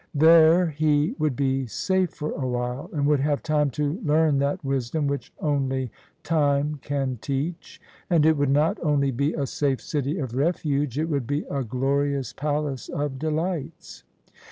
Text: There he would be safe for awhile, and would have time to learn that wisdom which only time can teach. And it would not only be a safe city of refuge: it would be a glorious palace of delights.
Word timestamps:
There 0.15 0.65
he 0.71 1.13
would 1.19 1.35
be 1.35 1.67
safe 1.67 2.09
for 2.09 2.31
awhile, 2.31 2.89
and 2.91 3.05
would 3.05 3.19
have 3.19 3.43
time 3.43 3.69
to 3.77 4.01
learn 4.03 4.39
that 4.39 4.65
wisdom 4.65 5.05
which 5.05 5.31
only 5.39 5.91
time 6.23 6.79
can 6.81 7.17
teach. 7.21 7.79
And 8.09 8.25
it 8.25 8.35
would 8.35 8.49
not 8.49 8.79
only 8.83 9.11
be 9.11 9.33
a 9.35 9.45
safe 9.45 9.79
city 9.79 10.17
of 10.17 10.33
refuge: 10.35 10.97
it 10.97 11.05
would 11.05 11.27
be 11.27 11.43
a 11.51 11.63
glorious 11.63 12.33
palace 12.33 12.89
of 12.89 13.19
delights. 13.19 14.03